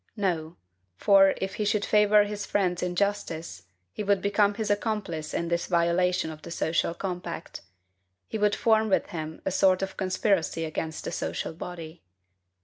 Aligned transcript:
No: 0.17 0.55
for, 0.95 1.35
if 1.37 1.53
he 1.57 1.63
should 1.63 1.85
favor 1.85 2.23
his 2.23 2.43
friend's 2.43 2.81
injustice, 2.81 3.67
he 3.91 4.03
would 4.03 4.19
become 4.19 4.55
his 4.55 4.71
accomplice 4.71 5.31
in 5.31 5.47
his 5.47 5.67
violation 5.67 6.31
of 6.31 6.41
the 6.41 6.49
social 6.49 6.95
compact; 6.95 7.61
he 8.27 8.39
would 8.39 8.55
form 8.55 8.89
with 8.89 9.09
him 9.11 9.43
a 9.45 9.51
sort 9.51 9.83
of 9.83 9.97
conspiracy 9.97 10.65
against 10.65 11.03
the 11.03 11.11
social 11.11 11.53
body. 11.53 12.01